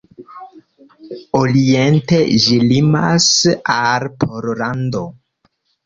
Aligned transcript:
Oriente 1.41 2.23
ĝi 2.47 2.59
limas 2.73 3.31
al 3.79 4.13
Pollando. 4.27 5.09